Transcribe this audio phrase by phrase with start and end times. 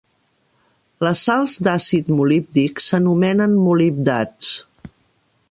[1.07, 4.51] Les sals d'àcid molíbdic s'anomenen molibdats.